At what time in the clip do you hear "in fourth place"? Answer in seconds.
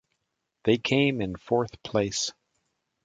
1.21-2.31